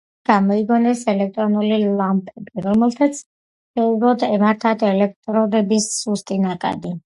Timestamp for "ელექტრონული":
1.11-1.77